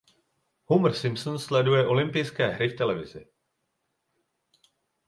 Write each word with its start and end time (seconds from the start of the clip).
Homer 0.65 0.93
Simpson 0.93 1.39
sleduje 1.39 1.85
Olympijské 1.87 2.47
hry 2.47 2.69
v 2.69 2.75
televizi. 2.75 3.25